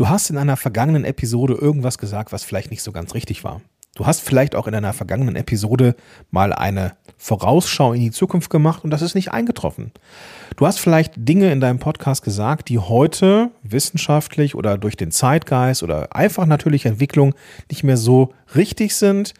[0.00, 3.60] Du hast in einer vergangenen Episode irgendwas gesagt, was vielleicht nicht so ganz richtig war.
[3.94, 5.94] Du hast vielleicht auch in einer vergangenen Episode
[6.30, 9.92] mal eine Vorausschau in die Zukunft gemacht und das ist nicht eingetroffen.
[10.56, 15.82] Du hast vielleicht Dinge in deinem Podcast gesagt, die heute wissenschaftlich oder durch den Zeitgeist
[15.82, 17.34] oder einfach natürliche Entwicklung
[17.68, 19.34] nicht mehr so richtig sind.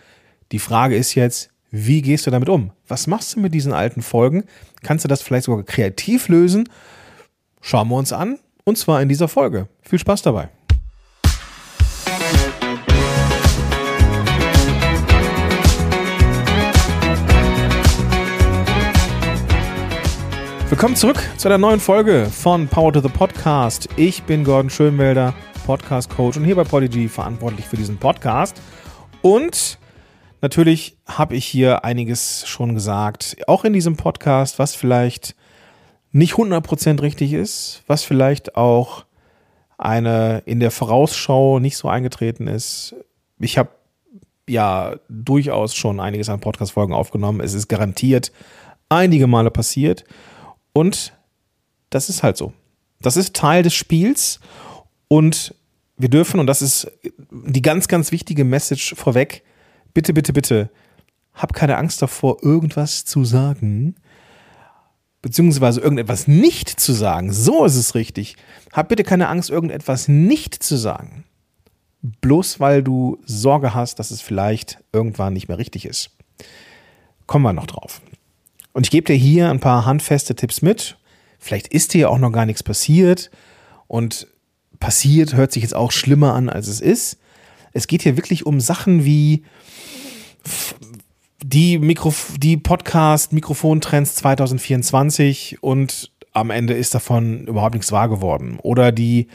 [0.52, 2.72] Die Frage ist jetzt, wie gehst du damit um?
[2.86, 4.45] Was machst du mit diesen alten Folgen?
[4.82, 6.68] Kannst du das vielleicht sogar kreativ lösen?
[7.62, 9.68] Schauen wir uns an und zwar in dieser Folge.
[9.82, 10.48] Viel Spaß dabei.
[20.69, 23.88] Willkommen zurück zu einer neuen Folge von Power to the Podcast.
[23.96, 25.34] Ich bin Gordon Schönwelder,
[25.66, 28.62] Podcast Coach und hier bei Podigy verantwortlich für diesen Podcast.
[29.20, 29.78] Und
[30.41, 35.34] natürlich habe ich hier einiges schon gesagt, auch in diesem Podcast, was vielleicht
[36.12, 39.05] nicht 100% richtig ist, was vielleicht auch
[39.78, 42.95] eine in der Vorausschau nicht so eingetreten ist.
[43.38, 43.70] Ich habe
[44.48, 47.41] ja durchaus schon einiges an Podcast-Folgen aufgenommen.
[47.41, 48.33] Es ist garantiert
[48.91, 50.05] einige Male passiert.
[50.75, 51.14] Und
[51.88, 52.53] das ist halt so.
[53.00, 54.41] Das ist Teil des Spiels.
[55.08, 55.55] Und
[55.97, 56.91] wir dürfen, und das ist
[57.31, 59.42] die ganz, ganz wichtige Message vorweg,
[59.94, 60.70] bitte, bitte, bitte,
[61.33, 63.97] hab keine Angst davor, irgendwas zu sagen,
[65.22, 67.32] beziehungsweise irgendetwas nicht zu sagen.
[67.32, 68.36] So ist es richtig.
[68.72, 71.24] Hab bitte keine Angst, irgendetwas nicht zu sagen.
[72.02, 76.10] Bloß weil du Sorge hast, dass es vielleicht irgendwann nicht mehr richtig ist.
[77.26, 78.00] Kommen wir noch drauf.
[78.72, 80.96] Und ich gebe dir hier ein paar handfeste Tipps mit.
[81.38, 83.30] Vielleicht ist dir auch noch gar nichts passiert.
[83.86, 84.28] Und
[84.78, 87.18] passiert hört sich jetzt auch schlimmer an, als es ist.
[87.72, 89.44] Es geht hier wirklich um Sachen wie
[91.42, 98.58] die, Mikro die Podcast-Mikrofontrends 2024 und am Ende ist davon überhaupt nichts wahr geworden.
[98.62, 99.28] Oder die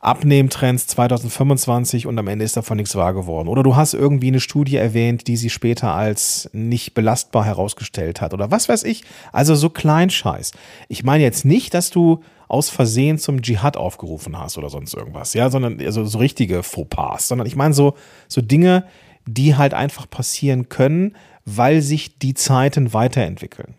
[0.00, 3.48] Abnehmtrends 2025 und am Ende ist davon nichts wahr geworden.
[3.48, 8.34] Oder du hast irgendwie eine Studie erwähnt, die sie später als nicht belastbar herausgestellt hat.
[8.34, 9.04] Oder was weiß ich.
[9.32, 10.52] Also so Kleinscheiß.
[10.88, 15.32] Ich meine jetzt nicht, dass du aus Versehen zum Dschihad aufgerufen hast oder sonst irgendwas,
[15.32, 17.94] ja, sondern also so richtige Fauxpas, sondern ich meine so,
[18.28, 18.84] so Dinge,
[19.26, 23.74] die halt einfach passieren können, weil sich die Zeiten weiterentwickeln.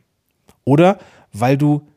[0.64, 1.00] Oder
[1.34, 1.88] weil du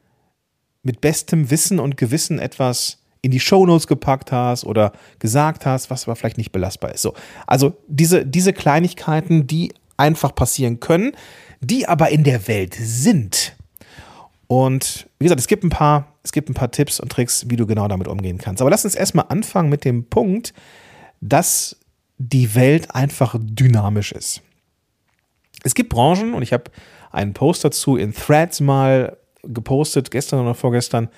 [0.83, 6.05] mit bestem Wissen und Gewissen etwas in die Shownotes gepackt hast oder gesagt hast, was
[6.05, 7.03] aber vielleicht nicht belastbar ist.
[7.03, 7.15] So,
[7.47, 11.13] also diese, diese Kleinigkeiten, die einfach passieren können,
[11.61, 13.57] die aber in der Welt sind.
[14.47, 17.57] Und wie gesagt, es gibt ein paar, es gibt ein paar Tipps und Tricks, wie
[17.57, 18.63] du genau damit umgehen kannst.
[18.63, 20.55] Aber lass uns erstmal anfangen mit dem Punkt,
[21.21, 21.77] dass
[22.19, 24.43] die Welt einfach dynamisch ist.
[25.65, 26.71] Es gibt Branchen, und ich habe
[27.11, 31.09] einen Post dazu in Threads mal gepostet, gestern oder vorgestern.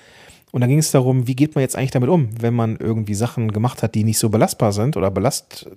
[0.51, 3.13] Und da ging es darum, wie geht man jetzt eigentlich damit um, wenn man irgendwie
[3.13, 5.69] Sachen gemacht hat, die nicht so belastbar sind oder belast,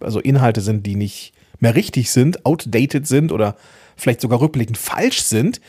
[0.00, 3.56] also Inhalte sind, die nicht mehr richtig sind, outdated sind oder
[3.96, 5.60] vielleicht sogar rückblickend falsch sind.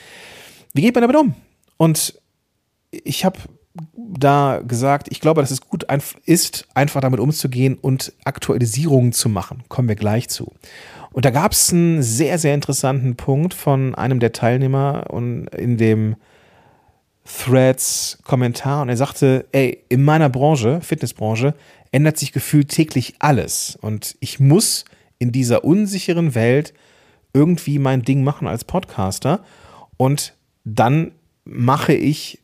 [0.73, 1.35] Wie geht man damit um?
[1.77, 2.19] Und
[2.91, 3.39] ich habe
[3.95, 5.85] da gesagt, ich glaube, dass es gut
[6.25, 9.63] ist, einfach damit umzugehen und Aktualisierungen zu machen.
[9.67, 10.51] Kommen wir gleich zu.
[11.11, 15.77] Und da gab es einen sehr, sehr interessanten Punkt von einem der Teilnehmer und in
[15.77, 16.15] dem
[17.25, 21.53] Threads Kommentar und er sagte, ey, in meiner Branche, Fitnessbranche,
[21.91, 24.85] ändert sich gefühlt täglich alles und ich muss
[25.19, 26.73] in dieser unsicheren Welt
[27.33, 29.43] irgendwie mein Ding machen als Podcaster
[29.95, 30.33] und
[30.65, 31.11] dann
[31.45, 32.39] mache ich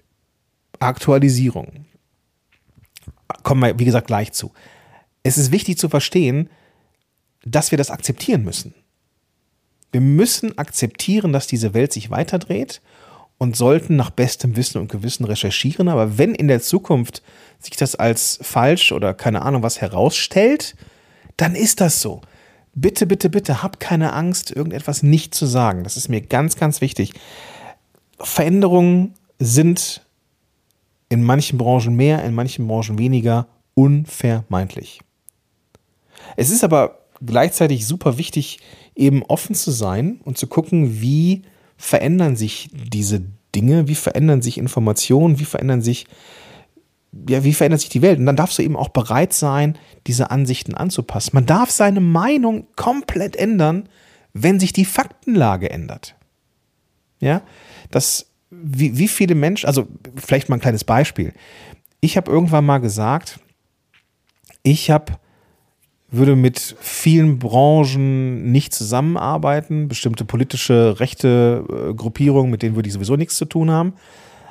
[0.79, 1.85] Aktualisierung.
[3.43, 4.51] Kommen wir, wie gesagt, gleich zu.
[5.23, 6.49] Es ist wichtig zu verstehen,
[7.45, 8.73] dass wir das akzeptieren müssen.
[9.91, 12.81] Wir müssen akzeptieren, dass diese Welt sich weiterdreht
[13.37, 15.87] und sollten nach bestem Wissen und Gewissen recherchieren.
[15.87, 17.23] Aber wenn in der Zukunft
[17.59, 20.75] sich das als falsch oder keine Ahnung was herausstellt,
[21.37, 22.21] dann ist das so.
[22.75, 25.83] Bitte, bitte, bitte, hab keine Angst, irgendetwas nicht zu sagen.
[25.83, 27.13] Das ist mir ganz, ganz wichtig.
[28.19, 30.05] Veränderungen sind
[31.09, 35.01] in manchen Branchen mehr, in manchen Branchen weniger unvermeidlich.
[36.37, 38.59] Es ist aber gleichzeitig super wichtig,
[38.95, 41.43] eben offen zu sein und zu gucken, wie
[41.77, 43.23] verändern sich diese
[43.55, 46.05] Dinge, wie verändern sich Informationen, wie verändern sich,
[47.27, 48.19] ja, wie verändert sich die Welt.
[48.19, 51.31] Und dann darfst du eben auch bereit sein, diese Ansichten anzupassen.
[51.33, 53.89] Man darf seine Meinung komplett ändern,
[54.33, 56.15] wenn sich die Faktenlage ändert.
[57.19, 57.41] Ja,
[57.91, 61.33] das, wie, wie viele Menschen, also vielleicht mal ein kleines Beispiel.
[62.01, 63.39] Ich habe irgendwann mal gesagt,
[64.63, 65.13] ich habe
[66.11, 72.93] würde mit vielen Branchen nicht zusammenarbeiten, bestimmte politische rechte äh, Gruppierungen, mit denen würde ich
[72.93, 73.93] sowieso nichts zu tun haben.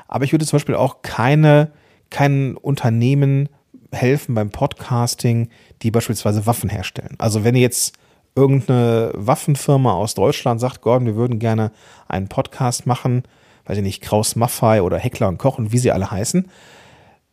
[0.07, 1.73] Aber ich würde zum Beispiel auch keine,
[2.11, 3.49] kein Unternehmen
[3.91, 5.49] helfen beim Podcasting,
[5.83, 7.17] die beispielsweise Waffen herstellen.
[7.19, 7.97] Also wenn jetzt
[8.37, 11.73] irgendeine Waffenfirma aus Deutschland sagt, Gordon, wir würden gerne
[12.07, 13.25] einen Podcast machen,
[13.69, 16.49] weiß ich nicht, Kraus Maffei oder Heckler und Koch und wie sie alle heißen,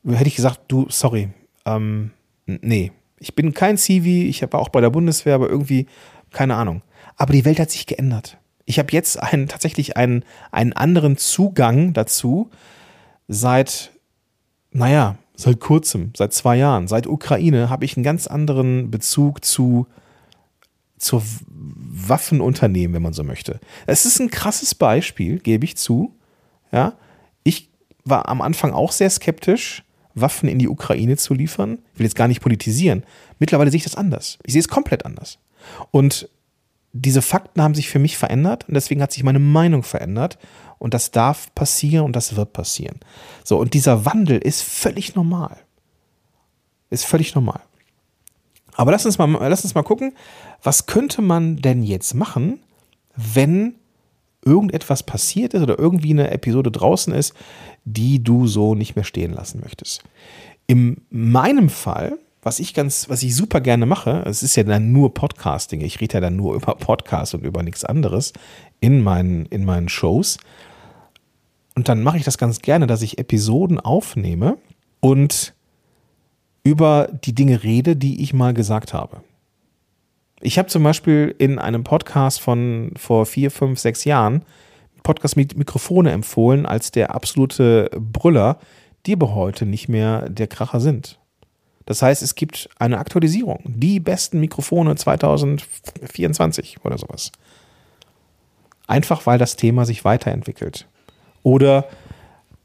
[0.08, 1.30] hätte ich gesagt, du, sorry,
[1.66, 2.12] ähm,
[2.46, 5.88] nee, ich bin kein Civi, ich war auch bei der Bundeswehr, aber irgendwie,
[6.32, 6.82] keine Ahnung.
[7.16, 8.38] Aber die Welt hat sich geändert.
[8.66, 12.50] Ich habe jetzt einen, tatsächlich einen, einen anderen Zugang dazu
[13.28, 13.92] seit,
[14.72, 19.88] naja, seit kurzem, seit zwei Jahren, seit Ukraine habe ich einen ganz anderen Bezug zu
[20.98, 23.60] zur Waffenunternehmen, wenn man so möchte.
[23.86, 26.14] Es ist ein krasses Beispiel, gebe ich zu.
[26.72, 26.94] Ja,
[27.44, 27.70] ich
[28.04, 29.84] war am Anfang auch sehr skeptisch,
[30.14, 31.80] Waffen in die Ukraine zu liefern.
[31.94, 33.04] Ich will jetzt gar nicht politisieren.
[33.40, 34.40] Mittlerweile sehe ich das anders.
[34.44, 35.40] Ich sehe es komplett anders.
[35.92, 36.30] Und
[36.94, 40.38] diese Fakten haben sich für mich verändert und deswegen hat sich meine Meinung verändert
[40.80, 43.00] und das darf passieren und das wird passieren.
[43.44, 45.58] So, und dieser Wandel ist völlig normal.
[46.90, 47.60] Ist völlig normal.
[48.76, 50.16] Aber lass uns mal, lass uns mal gucken,
[50.64, 52.62] was könnte man denn jetzt machen,
[53.16, 53.76] wenn
[54.46, 57.34] irgendetwas passiert ist oder irgendwie eine Episode draußen ist,
[57.84, 60.04] die du so nicht mehr stehen lassen möchtest.
[60.68, 64.92] In meinem Fall was ich ganz, was ich super gerne mache, es ist ja dann
[64.92, 68.34] nur Podcasting, ich rede ja dann nur über Podcasts und über nichts anderes
[68.80, 70.38] in meinen, in meinen Shows.
[71.74, 74.58] Und dann mache ich das ganz gerne, dass ich Episoden aufnehme
[75.00, 75.56] und
[76.64, 79.22] über die Dinge rede, die ich mal gesagt habe.
[80.42, 84.44] Ich habe zum Beispiel in einem Podcast von vor vier, fünf, sechs Jahren
[85.04, 88.58] Podcast mit Mikrofone empfohlen als der absolute Brüller,
[89.06, 91.20] die aber heute nicht mehr der Kracher sind.
[91.86, 93.60] Das heißt, es gibt eine Aktualisierung.
[93.66, 97.32] Die besten Mikrofone 2024 oder sowas.
[98.88, 100.88] Einfach weil das Thema sich weiterentwickelt.
[101.44, 101.86] Oder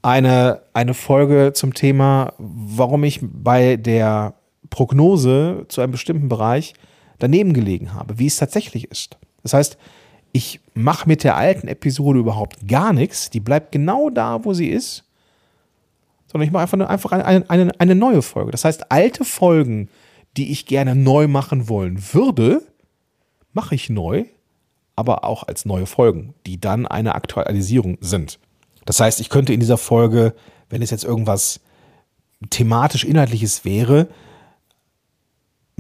[0.03, 4.35] eine, eine Folge zum Thema, warum ich bei der
[4.71, 6.73] Prognose zu einem bestimmten Bereich
[7.21, 9.19] daneben gelegen habe, wie es tatsächlich ist.
[9.43, 9.79] Das heißt,
[10.33, 14.69] ich mache mit der alten Episode überhaupt gar nichts, die bleibt genau da, wo sie
[14.69, 15.05] ist
[16.31, 18.53] sondern ich mache einfach, eine, einfach eine, eine, eine neue Folge.
[18.53, 19.89] Das heißt, alte Folgen,
[20.37, 22.63] die ich gerne neu machen wollen würde,
[23.53, 24.27] mache ich neu,
[24.95, 28.39] aber auch als neue Folgen, die dann eine Aktualisierung sind.
[28.85, 30.35] Das heißt, ich könnte in dieser Folge,
[30.69, 31.61] wenn es jetzt irgendwas
[32.49, 34.07] thematisch inhaltliches wäre,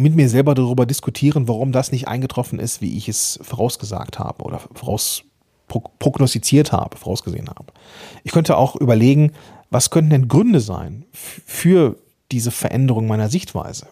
[0.00, 4.43] mit mir selber darüber diskutieren, warum das nicht eingetroffen ist, wie ich es vorausgesagt habe
[4.44, 5.23] oder voraus
[5.69, 7.73] prognostiziert habe, vorausgesehen habe.
[8.25, 9.32] Ich könnte auch überlegen,
[9.70, 11.97] was könnten denn Gründe sein für
[12.32, 13.87] diese Veränderung meiner Sichtweise?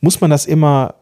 [0.00, 0.96] Muss man das immer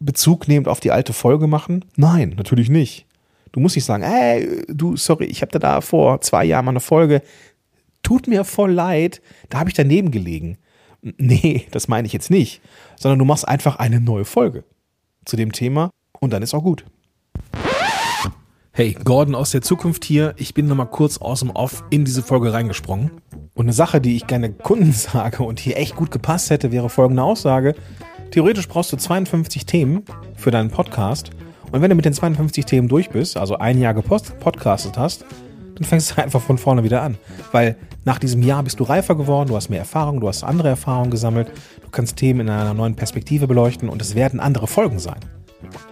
[0.00, 1.84] Bezug nehmend auf die alte Folge machen?
[1.96, 3.06] Nein, natürlich nicht.
[3.52, 6.80] Du musst nicht sagen, ey, du, sorry, ich habe da vor zwei Jahren mal eine
[6.80, 7.22] Folge,
[8.02, 9.20] tut mir voll leid,
[9.50, 10.58] da habe ich daneben gelegen.
[11.02, 12.60] Nee, das meine ich jetzt nicht,
[12.96, 14.64] sondern du machst einfach eine neue Folge
[15.24, 16.84] zu dem Thema und dann ist auch gut.
[18.72, 20.34] Hey, Gordon aus der Zukunft hier.
[20.36, 23.10] Ich bin nochmal kurz aus dem Off in diese Folge reingesprungen.
[23.54, 26.88] Und eine Sache, die ich gerne Kunden sage und hier echt gut gepasst hätte, wäre
[26.88, 27.74] folgende Aussage.
[28.30, 30.04] Theoretisch brauchst du 52 Themen
[30.36, 31.30] für deinen Podcast.
[31.72, 35.24] Und wenn du mit den 52 Themen durch bist, also ein Jahr gepodcastet hast,
[35.80, 37.16] dann fängst du einfach von vorne wieder an.
[37.52, 40.68] Weil nach diesem Jahr bist du reifer geworden, du hast mehr Erfahrung, du hast andere
[40.68, 41.48] Erfahrungen gesammelt,
[41.82, 45.18] du kannst Themen in einer neuen Perspektive beleuchten und es werden andere Folgen sein.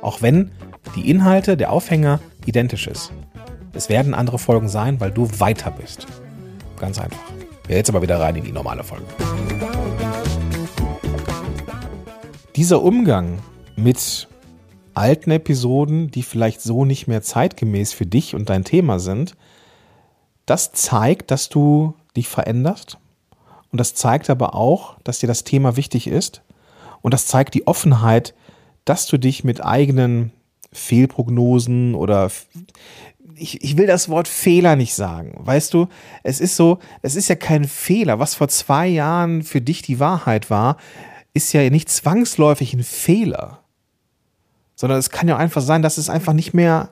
[0.02, 0.50] Auch wenn
[0.94, 3.12] die Inhalte, der Aufhänger identisch ist.
[3.72, 6.06] Es werden andere Folgen sein, weil du weiter bist.
[6.78, 7.18] Ganz einfach.
[7.68, 9.04] Jetzt aber wieder rein in die normale Folge.
[12.56, 13.38] Dieser Umgang
[13.76, 14.28] mit
[14.94, 19.36] alten Episoden, die vielleicht so nicht mehr zeitgemäß für dich und dein Thema sind,
[20.50, 22.98] das zeigt, dass du dich veränderst.
[23.70, 26.42] Und das zeigt aber auch, dass dir das Thema wichtig ist.
[27.02, 28.34] Und das zeigt die Offenheit,
[28.84, 30.32] dass du dich mit eigenen
[30.72, 32.30] Fehlprognosen oder
[33.36, 35.34] ich, ich will das Wort Fehler nicht sagen.
[35.38, 35.86] Weißt du,
[36.22, 38.18] es ist so, es ist ja kein Fehler.
[38.18, 40.76] Was vor zwei Jahren für dich die Wahrheit war,
[41.34, 43.60] ist ja nicht zwangsläufig ein Fehler.
[44.74, 46.90] Sondern es kann ja einfach sein, dass es einfach nicht mehr,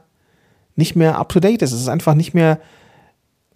[0.77, 1.73] nicht mehr up to date ist.
[1.73, 2.61] Es ist einfach nicht mehr,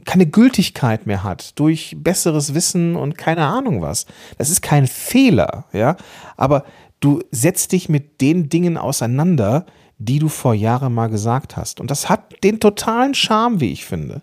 [0.05, 4.07] keine Gültigkeit mehr hat durch besseres Wissen und keine Ahnung was.
[4.39, 5.97] Das ist kein Fehler, ja.
[6.37, 6.65] Aber
[7.01, 9.67] du setzt dich mit den Dingen auseinander,
[9.99, 11.81] die du vor Jahren mal gesagt hast.
[11.81, 14.23] Und das hat den totalen Charme, wie ich finde.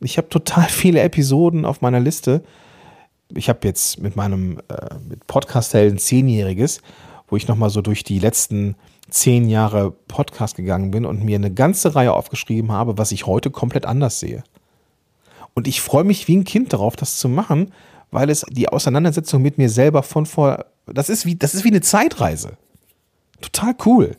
[0.00, 2.42] Ich habe total viele Episoden auf meiner Liste.
[3.34, 6.80] Ich habe jetzt mit meinem äh, mit Podcast-Helden Zehnjähriges,
[7.28, 8.76] wo ich nochmal so durch die letzten
[9.10, 13.50] zehn Jahre Podcast gegangen bin und mir eine ganze Reihe aufgeschrieben habe, was ich heute
[13.50, 14.42] komplett anders sehe.
[15.54, 17.72] Und ich freue mich wie ein Kind darauf, das zu machen,
[18.10, 21.68] weil es die Auseinandersetzung mit mir selber von vor, das ist wie, das ist wie
[21.68, 22.56] eine Zeitreise.
[23.40, 24.16] Total cool.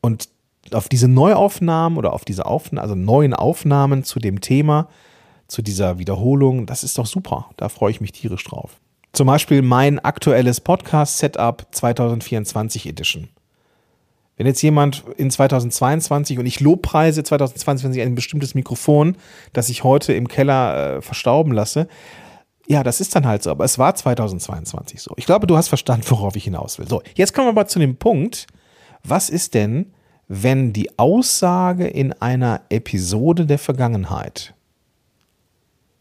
[0.00, 0.28] Und
[0.72, 4.88] auf diese Neuaufnahmen oder auf diese Aufnahmen, also neuen Aufnahmen zu dem Thema,
[5.46, 7.50] zu dieser Wiederholung, das ist doch super.
[7.56, 8.80] Da freue ich mich tierisch drauf.
[9.12, 13.28] Zum Beispiel mein aktuelles Podcast-Setup 2024 Edition.
[14.36, 19.16] Wenn jetzt jemand in 2022 und ich lobpreise 2022 ein bestimmtes Mikrofon,
[19.52, 21.88] das ich heute im Keller äh, verstauben lasse,
[22.68, 25.14] ja, das ist dann halt so, aber es war 2022 so.
[25.16, 26.86] Ich glaube, du hast verstanden, worauf ich hinaus will.
[26.86, 28.46] So, jetzt kommen wir aber zu dem Punkt,
[29.02, 29.92] was ist denn,
[30.28, 34.54] wenn die Aussage in einer Episode der Vergangenheit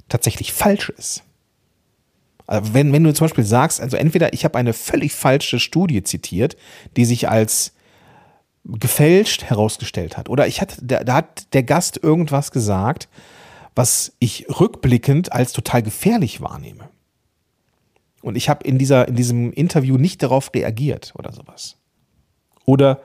[0.09, 1.23] tatsächlich falsch ist?
[2.47, 6.03] Also wenn, wenn du zum Beispiel sagst, also entweder ich habe eine völlig falsche Studie
[6.03, 6.57] zitiert,
[6.95, 7.74] die sich als
[8.65, 13.07] gefälscht herausgestellt hat, oder ich hatte, da, da hat der Gast irgendwas gesagt,
[13.75, 16.89] was ich rückblickend als total gefährlich wahrnehme.
[18.21, 21.77] Und ich habe in, in diesem Interview nicht darauf reagiert oder sowas.
[22.65, 23.01] Oder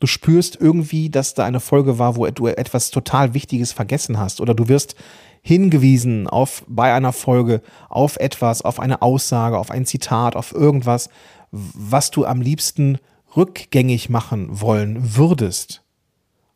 [0.00, 4.40] du spürst irgendwie, dass da eine Folge war, wo du etwas total Wichtiges vergessen hast.
[4.40, 4.94] Oder du wirst
[5.42, 11.10] hingewiesen auf bei einer Folge auf etwas, auf eine Aussage, auf ein Zitat, auf irgendwas,
[11.50, 12.98] was du am liebsten
[13.36, 15.82] rückgängig machen wollen würdest.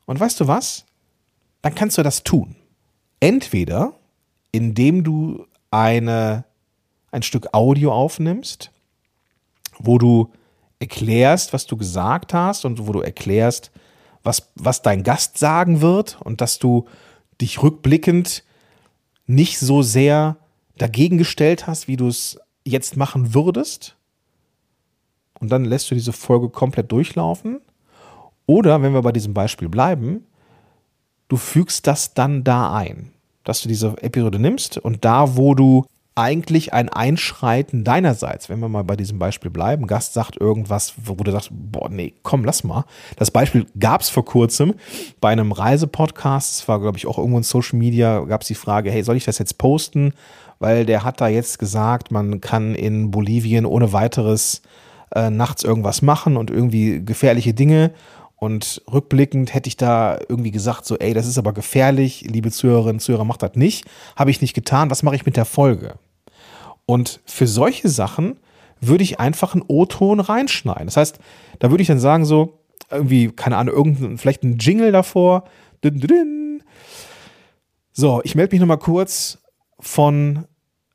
[0.07, 0.85] Und weißt du was?
[1.63, 2.57] Dann kannst du das tun.
[3.21, 3.95] Entweder
[4.53, 6.45] indem du eine,
[7.11, 8.71] ein Stück Audio aufnimmst,
[9.79, 10.33] wo du
[10.79, 13.71] erklärst, was du gesagt hast und wo du erklärst,
[14.23, 16.87] was, was dein Gast sagen wird und dass du
[17.41, 18.45] dich rückblickend
[19.27, 20.37] nicht so sehr
[20.77, 23.97] dagegen gestellt hast, wie du es jetzt machen würdest.
[25.41, 27.61] Und dann lässt du diese Folge komplett durchlaufen.
[28.47, 30.25] Oder, wenn wir bei diesem Beispiel bleiben,
[31.29, 33.13] du fügst das dann da ein,
[33.45, 35.85] dass du diese Episode nimmst und da, wo du
[36.19, 41.15] eigentlich ein Einschreiten deinerseits, wenn wir mal bei diesem Beispiel bleiben, Gast sagt irgendwas, wo
[41.15, 42.85] du sagst, boah, nee, komm, lass mal.
[43.17, 44.75] Das Beispiel gab es vor kurzem
[45.21, 48.57] bei einem Reisepodcast, es war, glaube ich, auch irgendwo in Social Media, gab es die
[48.57, 50.13] Frage, hey, soll ich das jetzt posten?
[50.59, 54.63] Weil der hat da jetzt gesagt, man kann in Bolivien ohne weiteres
[55.15, 57.93] äh, nachts irgendwas machen und irgendwie gefährliche Dinge.
[58.37, 63.01] Und rückblickend hätte ich da irgendwie gesagt, so, ey, das ist aber gefährlich, liebe Zuhörerinnen
[63.01, 63.85] Zuhörer, macht das nicht.
[64.15, 64.91] Habe ich nicht getan.
[64.91, 65.95] Was mache ich mit der Folge?
[66.87, 68.39] Und für solche Sachen
[68.81, 70.87] würde ich einfach einen O-Ton reinschneiden.
[70.87, 71.19] Das heißt,
[71.59, 72.61] da würde ich dann sagen, so,
[72.91, 75.45] irgendwie, keine Ahnung, irgendein, vielleicht ein Jingle davor.
[77.93, 79.39] So, ich melde mich nochmal kurz
[79.81, 80.45] von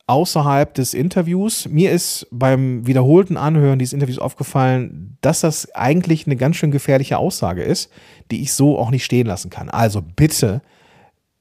[0.08, 1.68] außerhalb des Interviews.
[1.70, 7.18] Mir ist beim wiederholten Anhören dieses Interviews aufgefallen, dass das eigentlich eine ganz schön gefährliche
[7.18, 7.90] Aussage ist,
[8.30, 9.70] die ich so auch nicht stehen lassen kann.
[9.70, 10.62] Also bitte,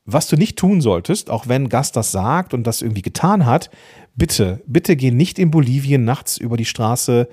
[0.04, 3.70] was du nicht tun solltest, auch wenn Gast das sagt und das irgendwie getan hat,
[4.14, 7.28] bitte, bitte geh nicht in Bolivien nachts über die Straße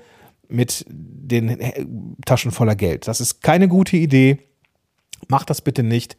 [0.48, 3.06] mit den Taschen voller Geld.
[3.06, 4.38] Das ist keine gute Idee.
[5.28, 6.16] Mach das bitte nicht.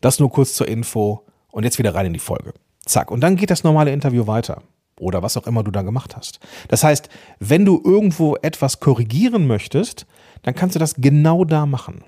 [0.00, 2.54] Das nur kurz zur Info und jetzt wieder rein in die Folge.
[2.84, 3.10] Zack.
[3.10, 4.62] Und dann geht das normale Interview weiter.
[4.98, 6.38] Oder was auch immer du da gemacht hast.
[6.68, 7.08] Das heißt,
[7.38, 10.06] wenn du irgendwo etwas korrigieren möchtest,
[10.42, 12.04] dann kannst du das genau da machen.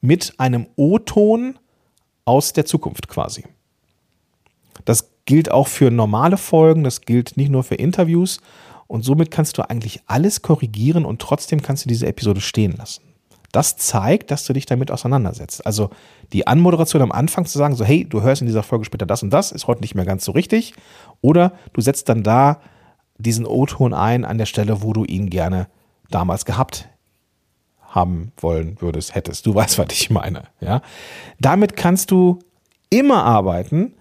[0.00, 1.58] Mit einem O-Ton
[2.24, 3.44] aus der Zukunft quasi.
[4.84, 8.40] Das gilt auch für normale Folgen, das gilt nicht nur für Interviews.
[8.86, 13.02] Und somit kannst du eigentlich alles korrigieren und trotzdem kannst du diese Episode stehen lassen.
[13.58, 15.66] Das zeigt, dass du dich damit auseinandersetzt.
[15.66, 15.90] Also
[16.32, 19.22] die Anmoderation am Anfang zu sagen, so hey, du hörst in dieser Folge später das
[19.22, 20.74] und das, ist heute nicht mehr ganz so richtig.
[21.20, 22.60] Oder du setzt dann da
[23.18, 25.66] diesen O-Ton ein an der Stelle, wo du ihn gerne
[26.10, 26.88] damals gehabt
[27.82, 29.46] haben wollen würdest, hättest.
[29.46, 30.44] Du weißt, was ich meine.
[30.60, 30.82] Ja?
[31.40, 32.38] Damit kannst du
[32.90, 33.94] immer arbeiten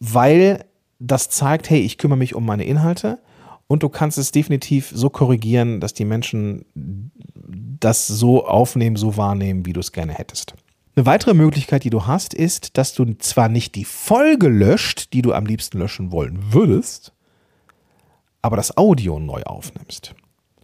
[0.00, 0.64] weil
[0.98, 3.18] das zeigt, hey, ich kümmere mich um meine Inhalte
[3.66, 7.11] und du kannst es definitiv so korrigieren, dass die Menschen
[7.84, 10.54] das so aufnehmen, so wahrnehmen, wie du es gerne hättest.
[10.94, 15.22] Eine weitere Möglichkeit, die du hast, ist, dass du zwar nicht die Folge löscht, die
[15.22, 17.12] du am liebsten löschen wollen würdest,
[18.42, 20.14] aber das Audio neu aufnimmst.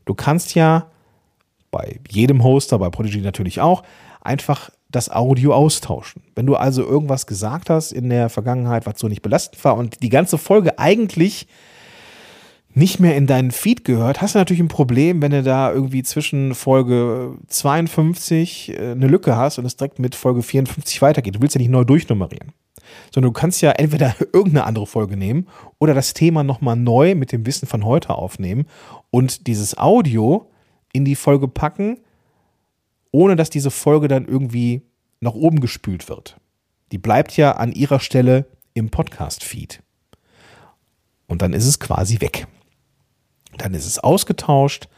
[0.05, 0.91] Du kannst ja
[1.71, 3.83] bei jedem Hoster, bei Prodigy natürlich auch,
[4.21, 6.23] einfach das Audio austauschen.
[6.35, 10.03] Wenn du also irgendwas gesagt hast in der Vergangenheit, was so nicht belastend war und
[10.03, 11.47] die ganze Folge eigentlich
[12.75, 16.03] nicht mehr in deinen Feed gehört, hast du natürlich ein Problem, wenn du da irgendwie
[16.03, 21.37] zwischen Folge 52 äh, eine Lücke hast und es direkt mit Folge 54 weitergeht.
[21.37, 22.53] Du willst ja nicht neu durchnummerieren.
[23.13, 25.49] Sondern du kannst ja entweder irgendeine andere Folge nehmen
[25.79, 28.67] oder das Thema nochmal neu mit dem Wissen von heute aufnehmen
[29.11, 30.51] und dieses Audio
[30.93, 31.99] in die Folge packen,
[33.11, 34.83] ohne dass diese Folge dann irgendwie
[35.21, 36.37] nach oben gespült wird.
[36.93, 39.83] Die bleibt ja an ihrer Stelle im Podcast-Feed.
[41.27, 42.47] und dann ist es quasi weg.
[43.57, 44.88] Dann ist es ausgetauscht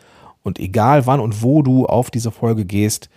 [0.42, 3.08] und egal wann und wo du auf diese Folge gehst,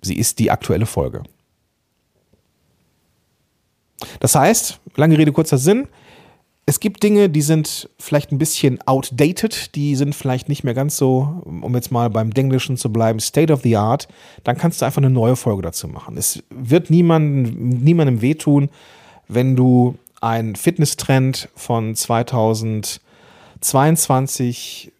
[0.00, 1.22] sie ist die aktuelle Folge.
[4.20, 5.86] Das heißt, lange Rede, kurzer Sinn,
[6.64, 10.96] es gibt Dinge, die sind vielleicht ein bisschen outdated, die sind vielleicht nicht mehr ganz
[10.96, 14.06] so, um jetzt mal beim Denglischen zu bleiben, State of the Art.
[14.44, 16.16] Dann kannst du einfach eine neue Folge dazu machen.
[16.16, 18.70] Es wird niemandem, niemandem wehtun,
[19.26, 21.96] wenn du einen Fitnesstrend von
[23.62, 24.92] 2022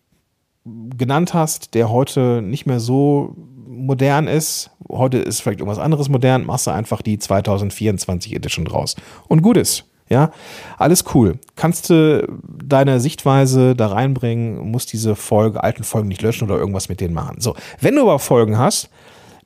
[0.97, 3.35] genannt hast, der heute nicht mehr so
[3.67, 4.71] modern ist.
[4.89, 8.97] Heute ist vielleicht irgendwas anderes modern, machst du einfach die 2024 Edition draus.
[9.29, 9.85] Und gut ist.
[10.09, 10.31] Ja,
[10.77, 11.39] alles cool.
[11.57, 16.91] Kannst du deine Sichtweise da reinbringen, musst diese Folge, alten Folgen nicht löschen oder irgendwas
[16.91, 17.41] mit denen machen.
[17.41, 18.91] So, wenn du aber Folgen hast,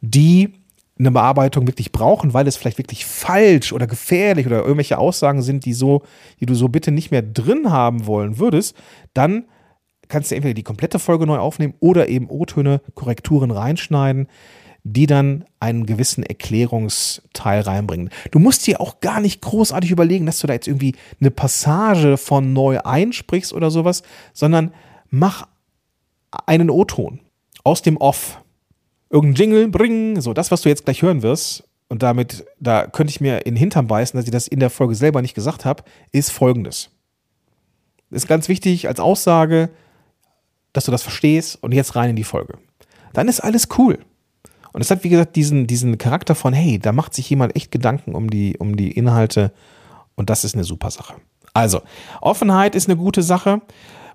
[0.01, 0.55] die
[0.99, 5.65] eine Bearbeitung wirklich brauchen, weil es vielleicht wirklich falsch oder gefährlich oder irgendwelche Aussagen sind,
[5.65, 6.03] die so,
[6.41, 8.77] die du so bitte nicht mehr drin haben wollen würdest,
[9.13, 9.45] dann
[10.09, 14.29] kannst du entweder die komplette Folge neu aufnehmen oder eben O-Töne, Korrekturen reinschneiden
[14.89, 18.11] die dann einen gewissen Erklärungsteil reinbringen.
[18.31, 22.17] Du musst dir auch gar nicht großartig überlegen, dass du da jetzt irgendwie eine Passage
[22.17, 24.73] von neu einsprichst oder sowas, sondern
[25.11, 25.49] mach
[26.47, 27.19] einen O-Ton
[27.65, 28.41] aus dem Off.
[29.17, 31.65] Irgendein Jingle, bring, so das, was du jetzt gleich hören wirst.
[31.89, 34.69] Und damit, da könnte ich mir in den Hintern beißen, dass ich das in der
[34.69, 36.91] Folge selber nicht gesagt habe, ist folgendes.
[38.11, 39.71] Ist ganz wichtig als Aussage,
[40.75, 42.59] dass du das verstehst und jetzt rein in die Folge.
[43.15, 44.01] Dann ist alles cool.
[44.75, 47.71] Und es hat, wie gesagt, diesen, diesen Charakter von, hey, da macht sich jemand echt
[47.71, 49.51] Gedanken um die, um die Inhalte
[50.15, 51.15] und das ist eine super Sache.
[51.55, 51.81] Also,
[52.21, 53.63] Offenheit ist eine gute Sache.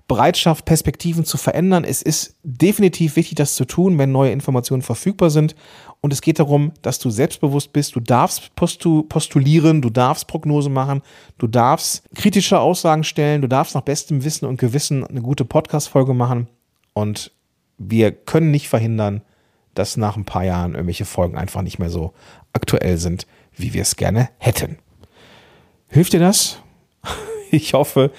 [0.08, 1.84] Bereitschaft, Perspektiven zu verändern.
[1.84, 5.54] Es ist definitiv wichtig, das zu tun, wenn neue Informationen verfügbar sind.
[6.00, 7.94] Und es geht darum, dass du selbstbewusst bist.
[7.94, 11.02] Du darfst postulieren, du darfst Prognosen machen,
[11.38, 16.14] du darfst kritische Aussagen stellen, du darfst nach bestem Wissen und Gewissen eine gute Podcast-Folge
[16.14, 16.48] machen.
[16.92, 17.32] Und
[17.78, 19.22] wir können nicht verhindern,
[19.74, 22.12] dass nach ein paar Jahren irgendwelche Folgen einfach nicht mehr so
[22.52, 23.26] aktuell sind,
[23.56, 24.78] wie wir es gerne hätten.
[25.88, 26.58] Hilft dir das?
[27.54, 28.10] Ich hoffe,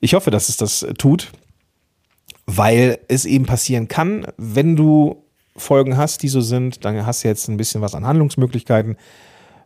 [0.00, 1.32] ich hoffe, dass es das tut,
[2.46, 5.24] weil es eben passieren kann, wenn du
[5.56, 8.96] Folgen hast, die so sind, dann hast du jetzt ein bisschen was an Handlungsmöglichkeiten.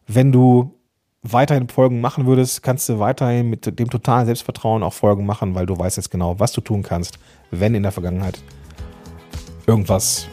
[0.07, 0.75] Wenn du
[1.23, 5.67] weiterhin Folgen machen würdest, kannst du weiterhin mit dem totalen Selbstvertrauen auch Folgen machen, weil
[5.67, 7.19] du weißt jetzt genau, was du tun kannst,
[7.51, 8.43] wenn in der Vergangenheit
[9.67, 10.27] irgendwas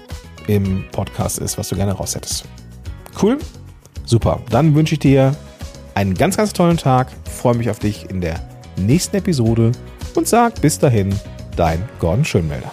[0.48, 2.46] im Podcast ist, was du gerne raus hättest.
[3.22, 3.38] Cool?
[4.06, 4.42] Super.
[4.50, 5.36] Dann wünsche ich dir
[5.94, 7.12] einen ganz, ganz tollen Tag.
[7.26, 8.40] Freue mich auf dich in der
[8.86, 9.72] nächsten Episode
[10.16, 11.14] und sag bis dahin,
[11.56, 12.72] dein Gordon Schönmelder.